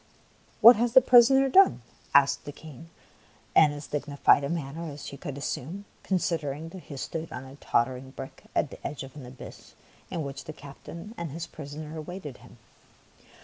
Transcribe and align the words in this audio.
''What 0.61 0.77
has 0.77 0.93
the 0.93 0.99
prisoner 1.01 1.47
done?" 1.47 1.83
asked 2.15 2.45
the 2.45 2.51
King 2.51 2.89
in 3.55 3.71
as 3.71 3.85
dignified 3.85 4.43
a 4.43 4.49
manner 4.49 4.89
as 4.89 5.05
he 5.05 5.15
could 5.17 5.37
assume, 5.37 5.85
considering 6.01 6.69
that 6.69 6.85
he 6.85 6.97
stood 6.97 7.31
on 7.31 7.43
a 7.45 7.55
totter 7.57 7.97
ing 7.97 8.09
brick 8.09 8.45
at 8.55 8.71
the 8.71 8.79
edge 8.87 9.03
of 9.03 9.13
the 9.13 9.27
abyss 9.27 9.75
in 10.09 10.23
which 10.23 10.45
the 10.45 10.53
captain 10.53 11.13
and 11.19 11.29
his 11.29 11.45
prisoner 11.45 11.95
awaited 11.99 12.37
him. 12.37 12.57